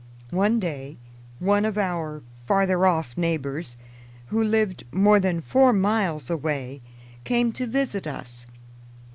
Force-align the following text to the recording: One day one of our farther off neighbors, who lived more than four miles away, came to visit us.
One 0.31 0.59
day 0.59 0.97
one 1.37 1.63
of 1.63 1.77
our 1.77 2.23
farther 2.47 2.87
off 2.87 3.15
neighbors, 3.15 3.77
who 4.29 4.43
lived 4.43 4.83
more 4.91 5.19
than 5.19 5.41
four 5.41 5.73
miles 5.73 6.27
away, 6.27 6.81
came 7.23 7.51
to 7.51 7.67
visit 7.67 8.07
us. 8.07 8.47